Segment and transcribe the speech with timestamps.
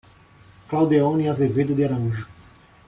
[0.67, 2.25] Claudeone Azevedo de Araújo